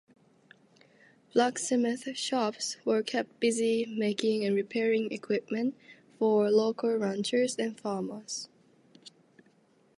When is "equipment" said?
5.11-5.75